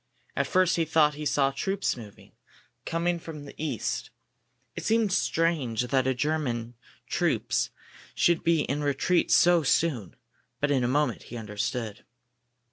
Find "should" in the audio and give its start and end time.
8.15-8.43